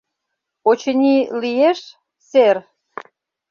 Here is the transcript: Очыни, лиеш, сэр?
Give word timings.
Очыни, 0.69 1.17
лиеш, 1.41 1.79
сэр? 2.29 2.57